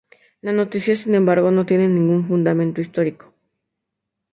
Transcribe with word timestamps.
La 0.41 0.51
noticia 0.51 0.95
sin 0.95 1.13
embargo, 1.13 1.51
no 1.51 1.67
tiene 1.67 1.87
ningún 1.87 2.27
fundamento 2.27 2.81
histórico. 2.81 3.35